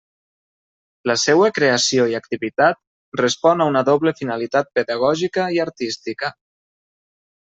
[1.09, 2.79] La seua creació i activitat
[3.21, 6.33] respon a una doble finalitat pedagògica i artística.